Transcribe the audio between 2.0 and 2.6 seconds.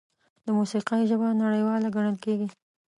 کېږي.